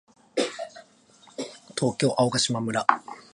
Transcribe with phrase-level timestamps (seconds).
[1.77, 2.87] 東京都青ヶ島村